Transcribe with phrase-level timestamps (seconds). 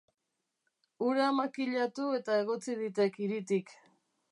[1.07, 3.73] Hura makilatu eta egotzi ditek hiritik.